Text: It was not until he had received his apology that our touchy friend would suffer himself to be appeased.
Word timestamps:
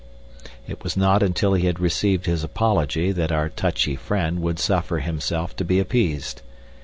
It 0.67 0.83
was 0.83 0.97
not 0.97 1.21
until 1.21 1.53
he 1.53 1.67
had 1.67 1.79
received 1.79 2.25
his 2.25 2.43
apology 2.43 3.11
that 3.11 3.31
our 3.31 3.49
touchy 3.49 3.95
friend 3.95 4.41
would 4.41 4.57
suffer 4.57 4.97
himself 4.97 5.55
to 5.57 5.63
be 5.63 5.79
appeased. 5.79 6.41